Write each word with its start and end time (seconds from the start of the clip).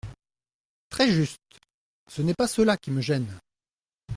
Très 0.89 1.11
juste! 1.11 1.37
Ce 2.09 2.23
n’est 2.23 2.33
pas 2.33 2.47
cela 2.47 2.75
qui 2.75 2.89
me 2.89 3.01
gêne. 3.01 3.37